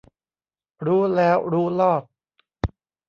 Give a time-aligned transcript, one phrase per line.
[0.85, 2.03] รู้แล้วรู้รอด